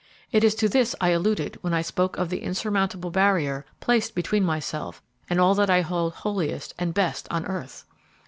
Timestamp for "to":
0.55-0.67